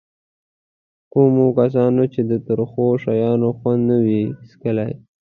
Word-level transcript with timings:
کومو 1.13 1.45
کسانو 1.59 2.03
چې 2.13 2.21
د 2.29 2.31
ترخو 2.47 2.85
شیانو 3.03 3.49
خوند 3.57 3.81
نه 3.89 3.97
وي 4.05 4.21
څکلی. 4.49 4.91